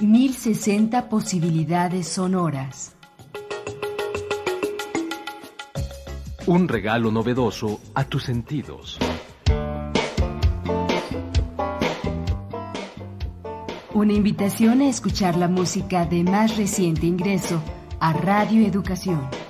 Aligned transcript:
1060 0.00 1.08
posibilidades 1.08 2.06
sonoras. 2.06 2.94
Un 6.46 6.68
regalo 6.68 7.10
novedoso 7.10 7.80
a 7.94 8.04
tus 8.04 8.24
sentidos. 8.24 8.98
Una 13.94 14.12
invitación 14.12 14.82
a 14.82 14.88
escuchar 14.88 15.36
la 15.36 15.48
música 15.48 16.04
de 16.04 16.22
más 16.24 16.58
reciente 16.58 17.06
ingreso 17.06 17.62
a 17.98 18.12
Radio 18.12 18.66
Educación. 18.66 19.45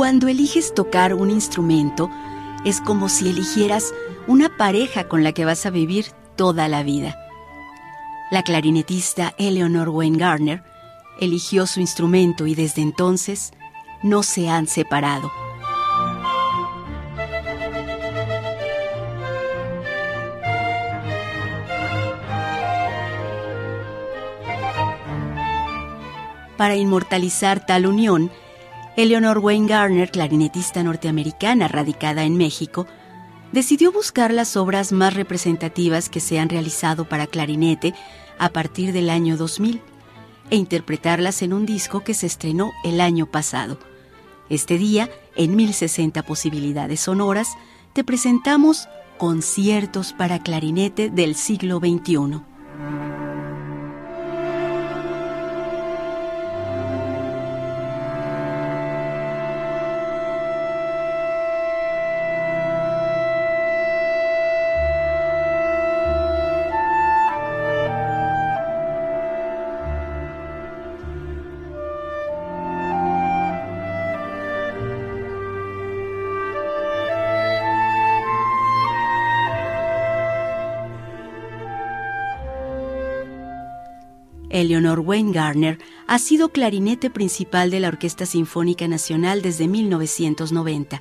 Cuando 0.00 0.28
eliges 0.28 0.72
tocar 0.72 1.12
un 1.12 1.28
instrumento, 1.28 2.08
es 2.64 2.80
como 2.80 3.10
si 3.10 3.28
eligieras 3.28 3.92
una 4.26 4.56
pareja 4.56 5.08
con 5.08 5.22
la 5.22 5.32
que 5.32 5.44
vas 5.44 5.66
a 5.66 5.70
vivir 5.70 6.06
toda 6.36 6.68
la 6.68 6.82
vida. 6.82 7.14
La 8.30 8.42
clarinetista 8.42 9.34
Eleanor 9.36 9.90
Wayne 9.90 10.16
Garner 10.16 10.62
eligió 11.20 11.66
su 11.66 11.80
instrumento 11.80 12.46
y 12.46 12.54
desde 12.54 12.80
entonces 12.80 13.52
no 14.02 14.22
se 14.22 14.48
han 14.48 14.68
separado. 14.68 15.30
Para 26.56 26.74
inmortalizar 26.74 27.66
tal 27.66 27.84
unión, 27.84 28.30
Eleanor 28.96 29.38
Wayne 29.38 29.68
Garner, 29.68 30.10
clarinetista 30.10 30.82
norteamericana 30.82 31.68
radicada 31.68 32.24
en 32.24 32.36
México, 32.36 32.86
decidió 33.52 33.92
buscar 33.92 34.32
las 34.32 34.56
obras 34.56 34.92
más 34.92 35.14
representativas 35.14 36.08
que 36.08 36.20
se 36.20 36.38
han 36.38 36.48
realizado 36.48 37.08
para 37.08 37.26
clarinete 37.26 37.94
a 38.38 38.50
partir 38.50 38.92
del 38.92 39.10
año 39.10 39.36
2000 39.36 39.80
e 40.50 40.56
interpretarlas 40.56 41.42
en 41.42 41.52
un 41.52 41.66
disco 41.66 42.00
que 42.00 42.14
se 42.14 42.26
estrenó 42.26 42.72
el 42.84 43.00
año 43.00 43.26
pasado. 43.26 43.78
Este 44.48 44.78
día, 44.78 45.08
en 45.36 45.54
1060 45.54 46.24
posibilidades 46.24 47.00
sonoras, 47.00 47.56
te 47.92 48.02
presentamos 48.02 48.88
conciertos 49.18 50.12
para 50.12 50.42
clarinete 50.42 51.10
del 51.10 51.36
siglo 51.36 51.78
XXI. 51.78 53.19
Eleanor 84.50 85.00
Wayne 85.00 85.32
Garner 85.32 85.78
ha 86.06 86.18
sido 86.18 86.50
clarinete 86.50 87.08
principal 87.08 87.70
de 87.70 87.80
la 87.80 87.88
Orquesta 87.88 88.26
Sinfónica 88.26 88.86
Nacional 88.88 89.42
desde 89.42 89.68
1990. 89.68 91.00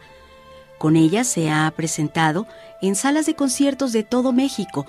Con 0.77 0.95
ella 0.95 1.23
se 1.23 1.49
ha 1.49 1.69
presentado 1.75 2.47
en 2.81 2.95
salas 2.95 3.25
de 3.25 3.35
conciertos 3.35 3.91
de 3.91 4.03
todo 4.03 4.31
México 4.31 4.85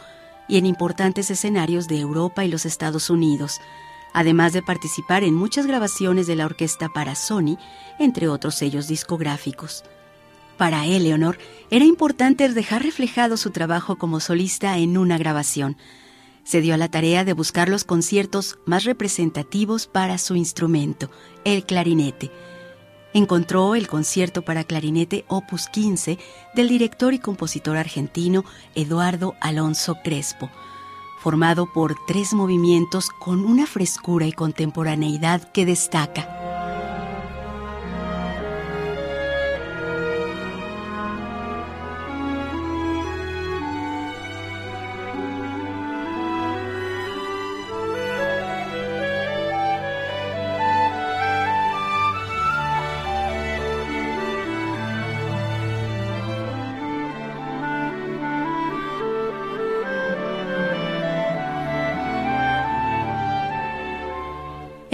y 0.47 0.59
en 0.59 0.67
importantes 0.67 1.31
escenarios 1.31 1.89
de 1.89 1.99
Europa 1.99 2.45
y 2.45 2.49
los 2.49 2.67
Estados 2.67 3.11
Unidos, 3.11 3.61
además 4.13 4.53
de 4.53 4.63
participar 4.63 5.25
en 5.25 5.35
muchas 5.35 5.67
grabaciones 5.67 6.27
de 6.27 6.37
la 6.37 6.45
orquesta 6.45 6.89
para 6.89 7.15
Sony, 7.15 7.57
entre 7.99 8.29
otros 8.29 8.55
sellos 8.55 8.87
discográficos. 8.87 9.85
Para 10.59 10.85
Eleanor 10.87 11.39
era 11.71 11.87
importante 11.87 12.49
dejar 12.49 12.83
reflejado 12.83 13.37
su 13.37 13.51
trabajo 13.51 13.97
como 13.97 14.21
solista 14.21 14.77
en 14.77 14.99
una 14.99 15.17
grabación, 15.17 15.77
se 16.51 16.61
dio 16.61 16.75
a 16.75 16.77
la 16.77 16.89
tarea 16.89 17.25
de 17.25 17.33
buscar 17.33 17.69
los 17.69 17.85
conciertos 17.85 18.59
más 18.65 18.83
representativos 18.83 19.87
para 19.87 20.19
su 20.19 20.35
instrumento, 20.35 21.09
el 21.45 21.65
clarinete. 21.65 22.33
Encontró 23.15 23.77
el 23.77 23.87
concierto 23.87 24.43
para 24.43 24.65
clarinete 24.65 25.25
Opus 25.29 25.69
15 25.69 26.19
del 26.57 26.69
director 26.69 27.15
y 27.15 27.21
compositor 27.21 27.77
argentino 27.77 28.45
Eduardo 28.75 29.37
Alonso 29.41 29.99
Crespo, 30.03 30.51
formado 31.21 31.73
por 31.73 31.95
tres 32.09 32.33
movimientos 32.33 33.11
con 33.21 33.45
una 33.45 33.65
frescura 33.65 34.27
y 34.27 34.33
contemporaneidad 34.33 35.53
que 35.53 35.65
destaca. 35.65 36.40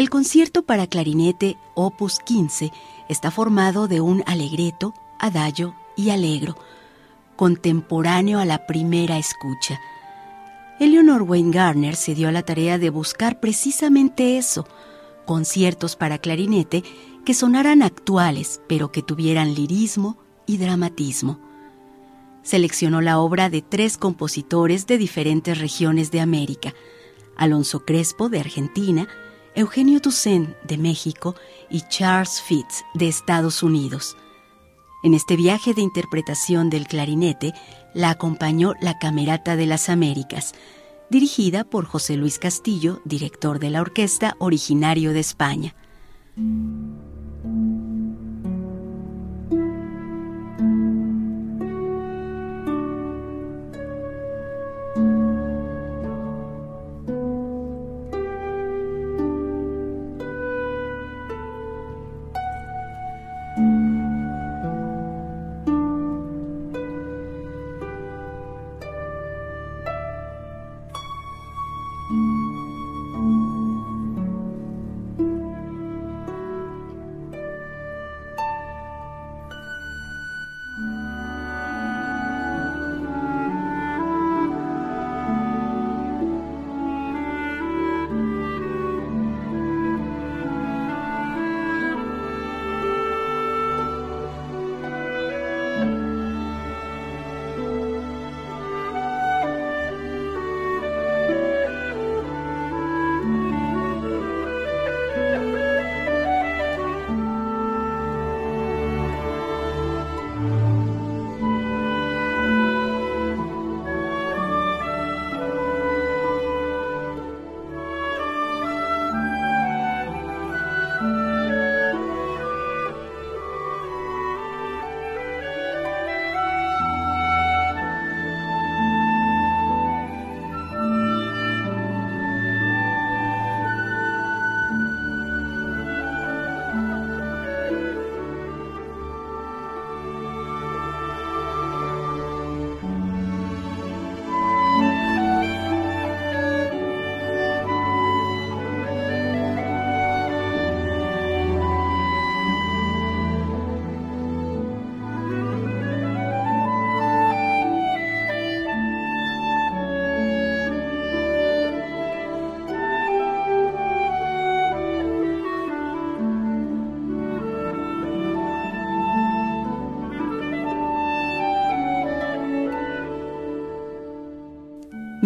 El 0.06 0.11
concierto 0.11 0.62
para 0.62 0.87
clarinete 0.87 1.58
Opus 1.75 2.20
15 2.20 2.70
está 3.08 3.32
formado 3.32 3.88
de 3.88 4.00
un 4.00 4.23
alegreto, 4.26 4.94
adagio 5.19 5.75
y 5.97 6.11
alegro, 6.11 6.56
contemporáneo 7.35 8.38
a 8.38 8.44
la 8.44 8.69
primera 8.69 9.19
escucha. 9.19 9.81
Eleanor 10.79 11.23
Wayne 11.23 11.50
Garner 11.50 11.97
se 11.97 12.14
dio 12.14 12.29
a 12.29 12.31
la 12.31 12.44
tarea 12.44 12.79
de 12.79 12.91
buscar 12.91 13.41
precisamente 13.41 14.38
eso, 14.38 14.69
conciertos 15.25 15.97
para 15.97 16.19
clarinete 16.19 16.85
que 17.25 17.35
sonaran 17.35 17.82
actuales, 17.82 18.61
pero 18.69 18.93
que 18.93 19.02
tuvieran 19.02 19.55
lirismo 19.55 20.19
y 20.47 20.59
dramatismo. 20.59 21.41
Seleccionó 22.44 23.00
la 23.00 23.19
obra 23.19 23.50
de 23.50 23.61
tres 23.61 23.99
compositores 23.99 24.87
de 24.87 24.99
diferentes 24.99 25.59
regiones 25.59 26.12
de 26.12 26.20
América, 26.20 26.75
Alonso 27.37 27.85
Crespo 27.85 28.29
de 28.29 28.38
Argentina, 28.38 29.09
Eugenio 29.56 30.00
Toussaint 30.03 30.55
de 30.64 30.76
México 30.76 31.35
y 31.70 31.81
Charles 31.88 32.43
Fitz 32.43 32.85
de 32.93 33.08
Estados 33.08 33.62
Unidos. 33.62 34.14
En 35.03 35.14
este 35.14 35.35
viaje 35.35 35.73
de 35.73 35.81
interpretación 35.81 36.69
del 36.69 36.87
clarinete 36.87 37.55
la 37.94 38.11
acompañó 38.11 38.75
la 38.82 38.99
Camerata 38.99 39.56
de 39.56 39.64
las 39.64 39.88
Américas, 39.88 40.55
dirigida 41.08 41.64
por 41.64 41.87
José 41.87 42.19
Luis 42.19 42.38
Castillo, 42.38 43.00
director 43.06 43.58
de 43.58 43.70
la 43.70 43.81
orquesta 43.81 44.37
originario 44.41 45.14
de 45.14 45.20
España. 45.20 45.75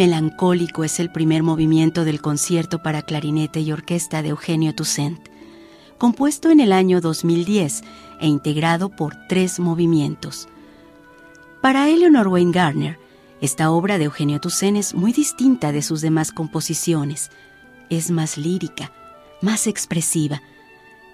Melancólico 0.01 0.83
es 0.83 0.99
el 0.99 1.11
primer 1.11 1.43
movimiento 1.43 2.07
del 2.07 2.23
concierto 2.23 2.83
para 2.83 3.03
clarinete 3.03 3.61
y 3.61 3.71
orquesta 3.71 4.23
de 4.23 4.31
Eugenio 4.31 4.75
Toussaint, 4.75 5.21
compuesto 5.99 6.51
en 6.51 6.61
el 6.61 6.73
año 6.73 7.03
2010 7.03 7.83
e 8.19 8.27
integrado 8.27 8.89
por 8.89 9.15
tres 9.29 9.61
movimientos. 9.61 10.49
Para 11.61 11.91
Eleanor 11.91 12.29
Wayne 12.29 12.51
Gardner, 12.51 12.99
esta 13.43 13.71
obra 13.71 13.99
de 13.99 14.05
Eugenio 14.05 14.41
Toussaint 14.41 14.79
es 14.79 14.95
muy 14.95 15.13
distinta 15.13 15.71
de 15.71 15.83
sus 15.83 16.01
demás 16.01 16.33
composiciones. 16.33 17.31
Es 17.91 18.11
más 18.11 18.39
lírica, 18.39 18.93
más 19.43 19.67
expresiva, 19.67 20.41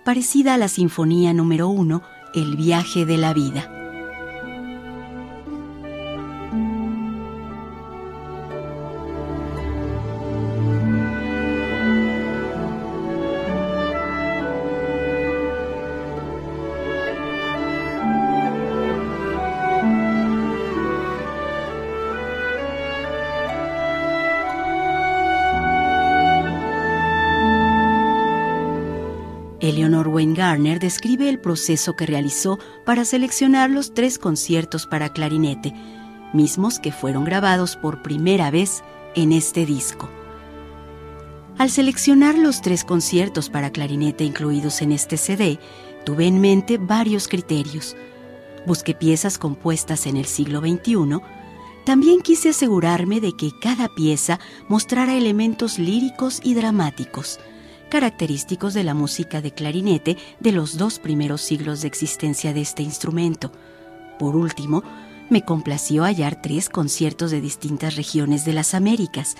parecida 0.04 0.54
a 0.54 0.58
la 0.58 0.68
Sinfonía 0.68 1.32
número 1.32 1.66
1, 1.66 2.02
El 2.36 2.54
viaje 2.54 3.04
de 3.04 3.16
la 3.16 3.34
vida. 3.34 3.85
Garner 30.56 30.78
describe 30.80 31.28
el 31.28 31.38
proceso 31.38 31.96
que 31.96 32.06
realizó 32.06 32.58
para 32.86 33.04
seleccionar 33.04 33.68
los 33.68 33.92
tres 33.92 34.18
conciertos 34.18 34.86
para 34.86 35.10
clarinete, 35.10 35.74
mismos 36.32 36.78
que 36.78 36.92
fueron 36.92 37.24
grabados 37.24 37.76
por 37.76 38.00
primera 38.00 38.50
vez 38.50 38.82
en 39.14 39.32
este 39.32 39.66
disco. 39.66 40.08
Al 41.58 41.70
seleccionar 41.70 42.38
los 42.38 42.62
tres 42.62 42.84
conciertos 42.84 43.50
para 43.50 43.70
clarinete 43.70 44.24
incluidos 44.24 44.80
en 44.80 44.92
este 44.92 45.18
CD, 45.18 45.58
tuve 46.06 46.26
en 46.26 46.40
mente 46.40 46.78
varios 46.78 47.28
criterios. 47.28 47.94
Busqué 48.66 48.94
piezas 48.94 49.36
compuestas 49.36 50.06
en 50.06 50.16
el 50.16 50.24
siglo 50.24 50.60
XXI. 50.60 51.20
También 51.84 52.22
quise 52.22 52.48
asegurarme 52.48 53.20
de 53.20 53.36
que 53.36 53.50
cada 53.60 53.94
pieza 53.94 54.40
mostrara 54.68 55.14
elementos 55.14 55.78
líricos 55.78 56.40
y 56.42 56.54
dramáticos 56.54 57.40
característicos 57.88 58.74
de 58.74 58.84
la 58.84 58.94
música 58.94 59.40
de 59.40 59.52
clarinete 59.52 60.16
de 60.40 60.52
los 60.52 60.76
dos 60.76 60.98
primeros 60.98 61.40
siglos 61.40 61.82
de 61.82 61.88
existencia 61.88 62.52
de 62.52 62.60
este 62.60 62.82
instrumento. 62.82 63.52
Por 64.18 64.36
último, 64.36 64.82
me 65.28 65.42
complació 65.42 66.04
hallar 66.04 66.40
tres 66.40 66.68
conciertos 66.68 67.30
de 67.30 67.40
distintas 67.40 67.96
regiones 67.96 68.44
de 68.44 68.52
las 68.52 68.74
Américas. 68.74 69.36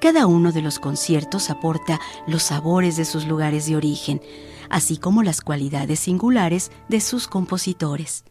Cada 0.00 0.26
uno 0.26 0.52
de 0.52 0.62
los 0.62 0.78
conciertos 0.78 1.50
aporta 1.50 2.00
los 2.26 2.42
sabores 2.42 2.96
de 2.96 3.04
sus 3.04 3.26
lugares 3.26 3.66
de 3.66 3.76
origen, 3.76 4.20
así 4.68 4.96
como 4.96 5.22
las 5.22 5.40
cualidades 5.40 6.00
singulares 6.00 6.70
de 6.88 7.00
sus 7.00 7.28
compositores. 7.28 8.24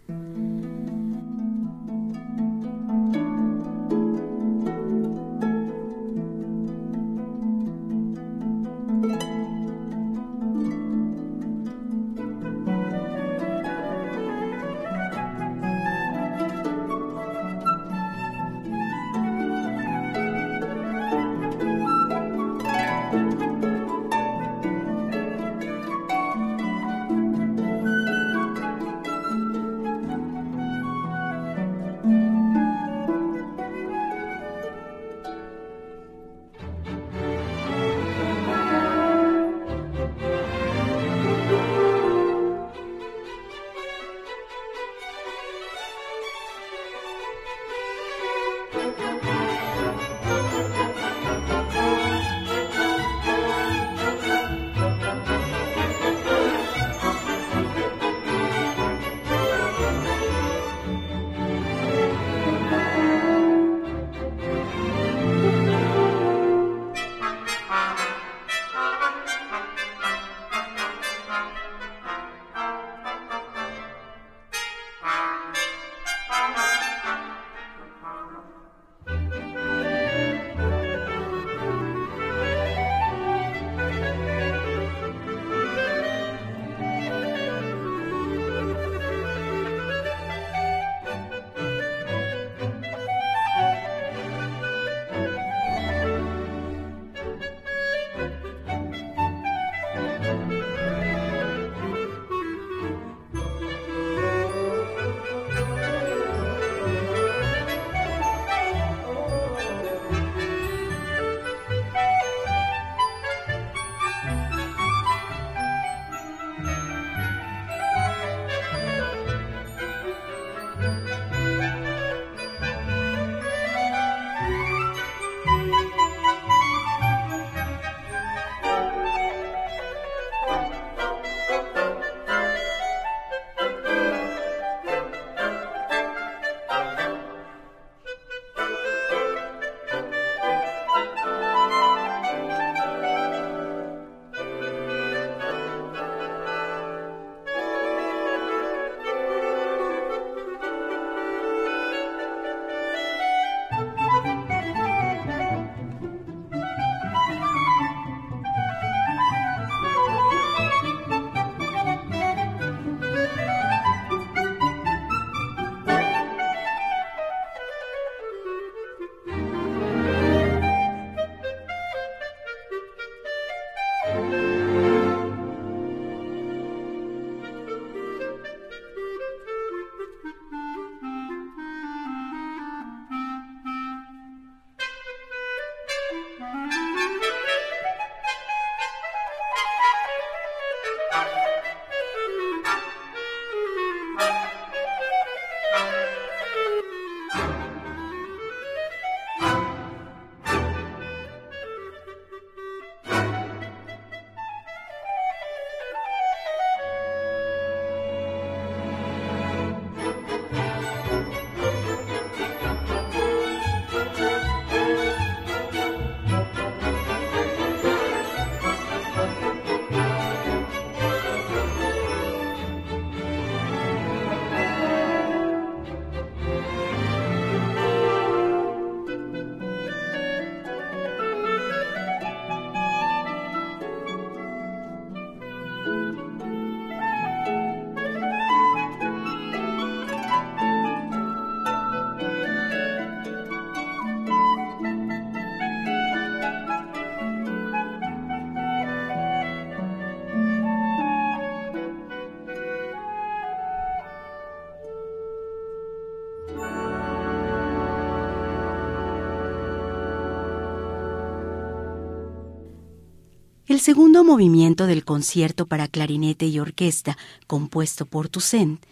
Segundo 263.85 264.23
movimiento 264.23 264.87
del 264.87 265.05
concierto 265.05 265.67
para 265.67 265.87
clarinete 265.87 266.47
y 266.47 266.57
orquesta, 266.57 267.19
compuesto 267.45 268.07
por 268.07 268.29
Toussaint, 268.29 268.83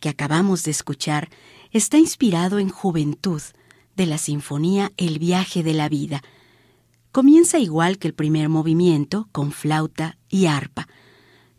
que 0.00 0.08
acabamos 0.08 0.64
de 0.64 0.72
escuchar, 0.72 1.30
está 1.70 1.96
inspirado 1.96 2.58
en 2.58 2.70
Juventud, 2.70 3.40
de 3.94 4.06
la 4.06 4.18
sinfonía 4.18 4.90
El 4.96 5.20
viaje 5.20 5.62
de 5.62 5.74
la 5.74 5.88
vida. 5.88 6.24
Comienza 7.12 7.60
igual 7.60 7.98
que 7.98 8.08
el 8.08 8.14
primer 8.14 8.48
movimiento, 8.48 9.28
con 9.30 9.52
flauta 9.52 10.18
y 10.28 10.46
arpa. 10.46 10.88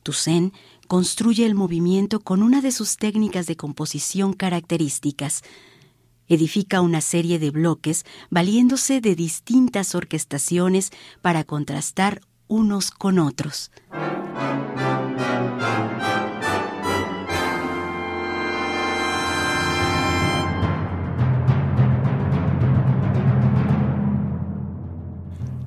Toussaint 0.04 0.54
construye 0.90 1.46
el 1.46 1.56
movimiento 1.56 2.20
con 2.20 2.44
una 2.44 2.60
de 2.60 2.74
sus 2.74 2.98
técnicas 2.98 3.46
de 3.46 3.56
composición 3.56 4.34
características. 4.34 5.42
Edifica 6.28 6.82
una 6.82 7.00
serie 7.00 7.40
de 7.40 7.50
bloques 7.50 8.06
valiéndose 8.30 9.00
de 9.00 9.16
distintas 9.16 9.96
orquestaciones 9.96 10.92
para 11.22 11.46
contrastar 11.46 12.20
unos 12.52 12.92
con 12.92 13.18
otros. 13.18 13.72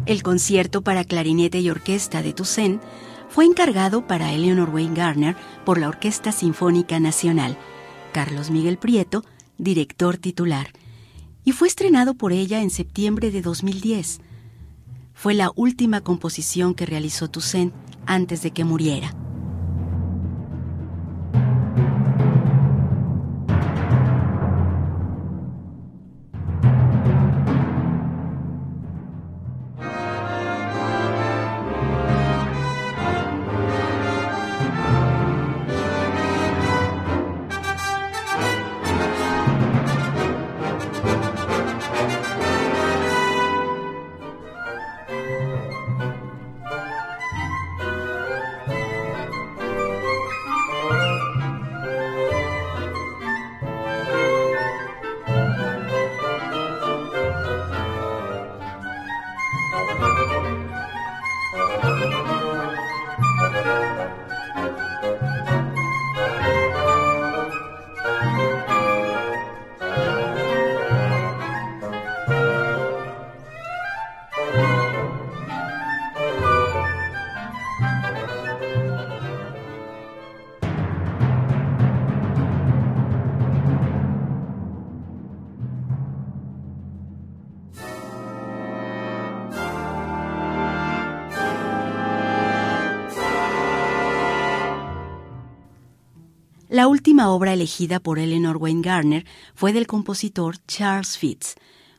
El 0.04 0.22
concierto 0.22 0.82
para 0.82 1.04
clarinete 1.04 1.60
y 1.60 1.70
orquesta 1.70 2.20
de 2.20 2.34
Toussaint 2.34 2.82
fue 3.30 3.46
encargado 3.46 4.06
para 4.06 4.32
Eleanor 4.32 4.68
Wayne 4.68 4.94
Garner 4.94 5.36
por 5.64 5.78
la 5.78 5.88
Orquesta 5.88 6.30
Sinfónica 6.30 7.00
Nacional. 7.00 7.56
Carlos 8.12 8.50
Miguel 8.50 8.76
Prieto 8.76 9.24
director 9.58 10.16
titular, 10.16 10.68
y 11.44 11.52
fue 11.52 11.68
estrenado 11.68 12.14
por 12.14 12.32
ella 12.32 12.62
en 12.62 12.70
septiembre 12.70 13.30
de 13.30 13.42
2010. 13.42 14.20
Fue 15.14 15.32
la 15.32 15.52
última 15.54 16.02
composición 16.02 16.74
que 16.74 16.84
realizó 16.84 17.30
Toussaint 17.30 17.72
antes 18.04 18.42
de 18.42 18.50
que 18.50 18.64
muriera. 18.64 19.14
La 96.74 96.88
última 96.88 97.30
obra 97.30 97.52
elegida 97.52 98.00
por 98.00 98.18
Eleanor 98.18 98.56
Wayne 98.56 98.82
Garner 98.82 99.24
fue 99.54 99.72
del 99.72 99.86
compositor 99.86 100.56
Charles 100.66 101.16
Fitz, 101.16 101.54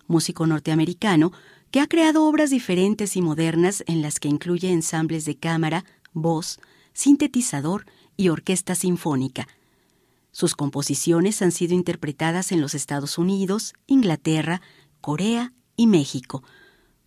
músico 0.06 0.48
norteamericano 0.48 1.32
que 1.72 1.80
ha 1.80 1.88
creado 1.88 2.26
obras 2.26 2.50
diferentes 2.50 3.16
y 3.16 3.22
modernas 3.22 3.86
en 3.88 4.02
las 4.02 4.20
que 4.20 4.28
incluye 4.28 4.70
ensambles 4.70 5.24
de 5.24 5.38
cámara, 5.38 5.86
voz, 6.12 6.60
sintetizador 6.92 7.86
y 8.18 8.28
orquesta 8.28 8.76
sinfónica. 8.76 9.48
Sus 10.34 10.56
composiciones 10.56 11.42
han 11.42 11.54
sido 11.54 11.74
interpretadas 11.74 12.52
en 12.52 12.60
los 12.60 12.76
Estados 12.76 13.18
Unidos, 13.18 13.76
Inglaterra, 13.88 14.60
Corea 15.00 15.54
y 15.78 15.88
México, 15.88 16.44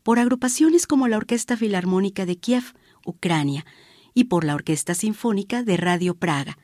por 0.03 0.19
agrupaciones 0.19 0.87
como 0.87 1.07
la 1.07 1.19
Orquesta 1.19 1.55
Filarmónica 1.55 2.25
de 2.25 2.39
Kiev, 2.39 2.65
Ucrania, 3.05 3.67
y 4.15 4.25
por 4.25 4.45
la 4.45 4.55
Orquesta 4.55 4.95
Sinfónica 4.95 5.63
de 5.65 5.77
Radio 5.77 6.15
Praga. 6.15 6.57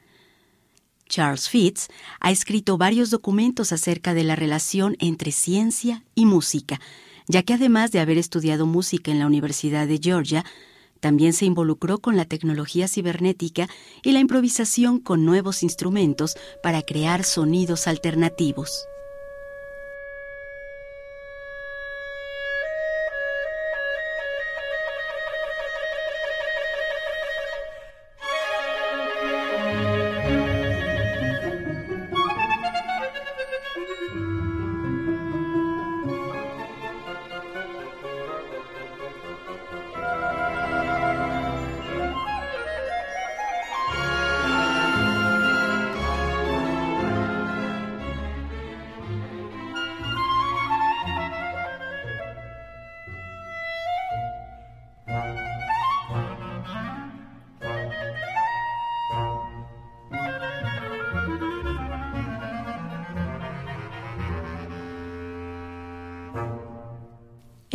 Charles 1.14 1.48
Fitz 1.48 1.86
ha 2.18 2.32
escrito 2.32 2.76
varios 2.76 3.08
documentos 3.08 3.70
acerca 3.70 4.14
de 4.14 4.24
la 4.24 4.34
relación 4.34 4.96
entre 4.98 5.30
ciencia 5.30 6.02
y 6.16 6.26
música, 6.26 6.80
ya 7.28 7.44
que 7.44 7.54
además 7.54 7.92
de 7.92 8.00
haber 8.00 8.18
estudiado 8.18 8.66
música 8.66 9.12
en 9.12 9.20
la 9.20 9.28
Universidad 9.28 9.86
de 9.86 10.00
Georgia, 10.02 10.44
también 10.98 11.32
se 11.32 11.44
involucró 11.44 12.00
con 12.00 12.16
la 12.16 12.24
tecnología 12.24 12.88
cibernética 12.88 13.68
y 14.02 14.10
la 14.10 14.18
improvisación 14.18 14.98
con 14.98 15.24
nuevos 15.24 15.62
instrumentos 15.62 16.34
para 16.64 16.82
crear 16.82 17.22
sonidos 17.22 17.86
alternativos. 17.86 18.84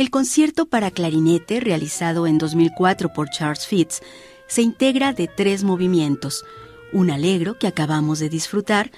El 0.00 0.10
concierto 0.10 0.64
para 0.64 0.90
clarinete, 0.90 1.60
realizado 1.60 2.26
en 2.26 2.38
2004 2.38 3.12
por 3.12 3.28
Charles 3.28 3.66
Fitz, 3.66 4.00
se 4.46 4.62
integra 4.62 5.12
de 5.12 5.28
tres 5.28 5.62
movimientos, 5.62 6.42
un 6.94 7.10
alegro 7.10 7.58
que 7.58 7.66
acabamos 7.66 8.18
de 8.18 8.30
disfrutar, 8.30 8.92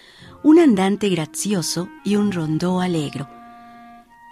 un 0.45 0.61
andante 0.61 1.09
gracioso 1.09 1.89
y 2.05 2.15
un 2.15 2.31
rondó 2.31 2.81
alegro. 2.81 3.29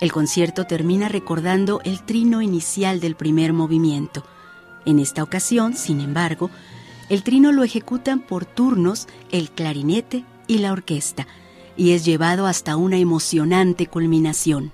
El 0.01 0.13
concierto 0.13 0.65
termina 0.65 1.09
recordando 1.09 1.81
el 1.83 2.05
trino 2.05 2.41
inicial 2.41 3.01
del 3.01 3.17
primer 3.17 3.53
movimiento. 3.53 4.25
En 4.87 5.01
esta 5.01 5.25
ocasión, 5.25 5.75
sin 5.75 6.01
embargo, 6.01 6.51
el 7.09 7.25
trino 7.25 7.51
lo 7.51 7.65
ejecutan 7.65 8.21
por 8.21 8.45
turnos 8.45 9.09
el 9.33 9.51
clarinete 9.51 10.25
y 10.47 10.59
la 10.59 10.71
orquesta, 10.71 11.27
y 11.77 11.95
es 11.95 12.05
llevado 12.05 12.47
hasta 12.47 12.77
una 12.77 12.97
emocionante 12.97 13.89
culminación. 13.89 14.71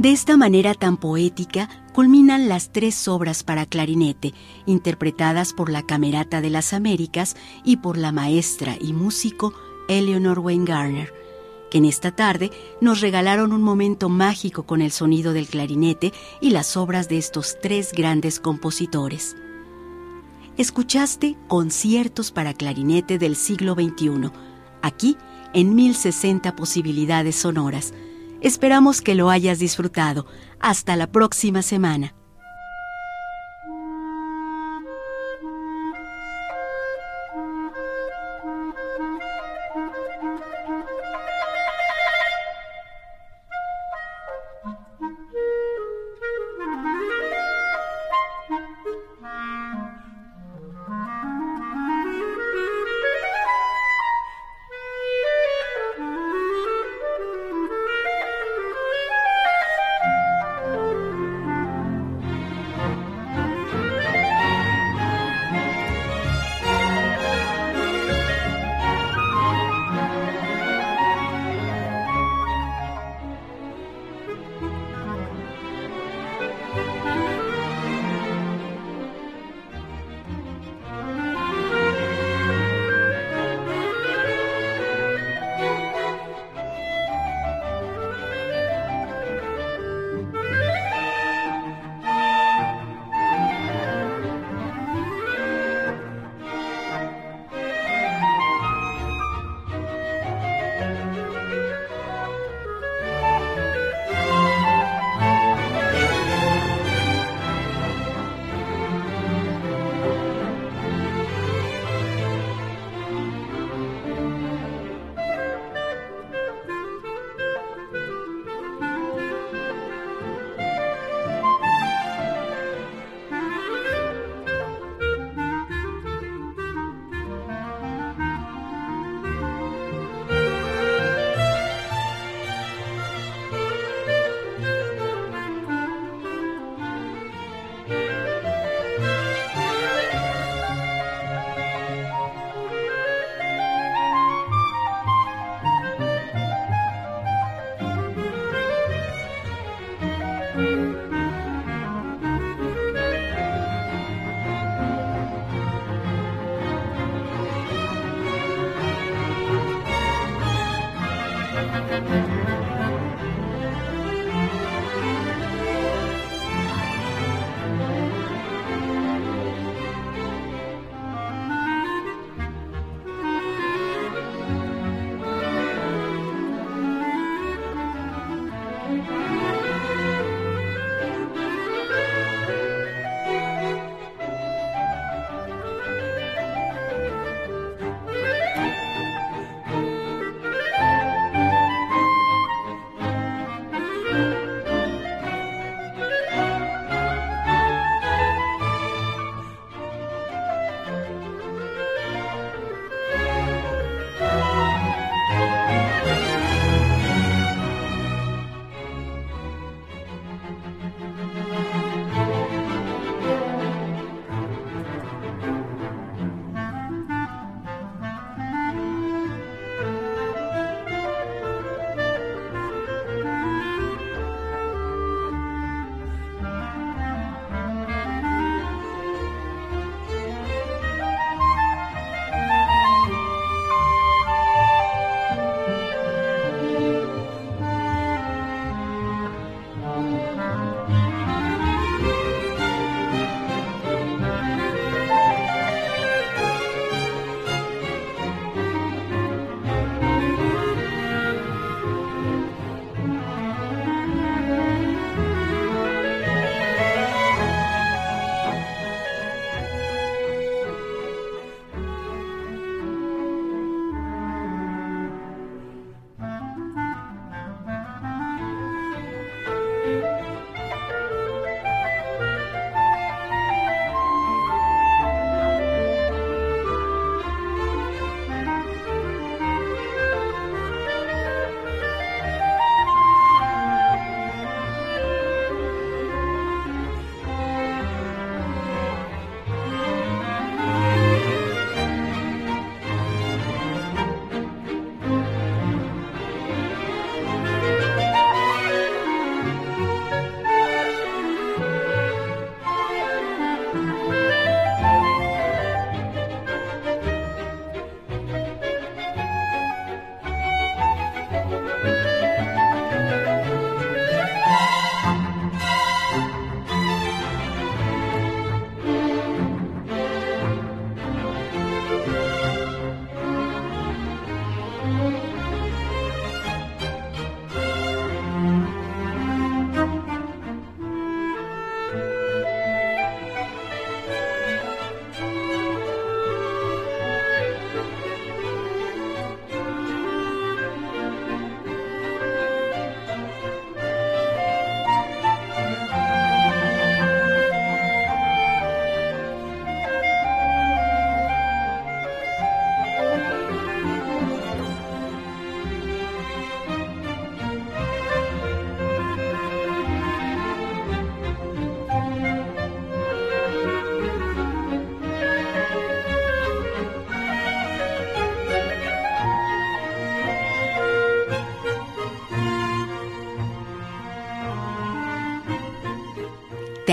De 0.00 0.12
esta 0.12 0.38
manera 0.38 0.72
tan 0.72 0.96
poética 0.96 1.68
culminan 1.92 2.48
las 2.48 2.72
tres 2.72 3.06
obras 3.06 3.42
para 3.42 3.66
clarinete, 3.66 4.32
interpretadas 4.64 5.52
por 5.52 5.68
la 5.68 5.82
Camerata 5.82 6.40
de 6.40 6.48
las 6.48 6.72
Américas 6.72 7.36
y 7.64 7.76
por 7.76 7.98
la 7.98 8.10
maestra 8.10 8.78
y 8.80 8.94
músico 8.94 9.52
Eleanor 9.90 10.38
Wayne 10.38 10.64
Garner, 10.64 11.12
que 11.70 11.76
en 11.76 11.84
esta 11.84 12.12
tarde 12.12 12.50
nos 12.80 13.02
regalaron 13.02 13.52
un 13.52 13.60
momento 13.60 14.08
mágico 14.08 14.62
con 14.62 14.80
el 14.80 14.90
sonido 14.90 15.34
del 15.34 15.48
clarinete 15.48 16.14
y 16.40 16.48
las 16.48 16.78
obras 16.78 17.10
de 17.10 17.18
estos 17.18 17.58
tres 17.60 17.92
grandes 17.92 18.40
compositores. 18.40 19.36
Escuchaste 20.56 21.36
conciertos 21.46 22.32
para 22.32 22.54
clarinete 22.54 23.18
del 23.18 23.36
siglo 23.36 23.74
XXI, 23.74 24.30
aquí 24.80 25.18
en 25.52 25.74
1060 25.74 26.56
posibilidades 26.56 27.36
sonoras 27.36 27.92
Esperamos 28.40 29.02
que 29.02 29.14
lo 29.14 29.28
hayas 29.28 29.58
disfrutado. 29.58 30.26
Hasta 30.60 30.96
la 30.96 31.12
próxima 31.12 31.62
semana. 31.62 32.14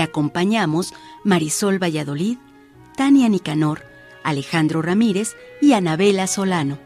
Acompañamos 0.08 0.92
Marisol 1.24 1.82
Valladolid, 1.82 2.38
Tania 2.96 3.28
Nicanor, 3.28 3.82
Alejandro 4.24 4.82
Ramírez 4.82 5.36
y 5.60 5.72
Anabela 5.72 6.26
Solano. 6.26 6.78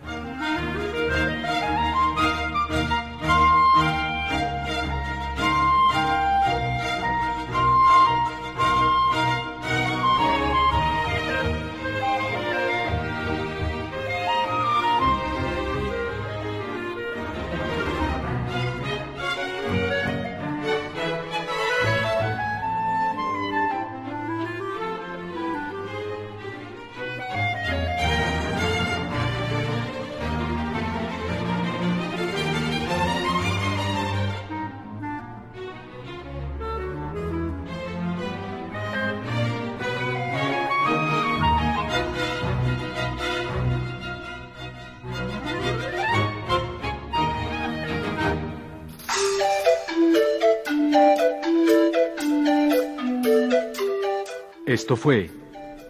Esto 54.72 54.96
fue 54.96 55.30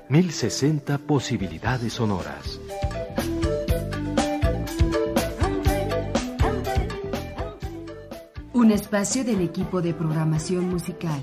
1060 0.08 0.98
posibilidades 0.98 1.92
sonoras. 1.92 2.58
Un 8.52 8.72
espacio 8.72 9.22
del 9.22 9.40
equipo 9.40 9.82
de 9.82 9.94
programación 9.94 10.68
musical. 10.68 11.20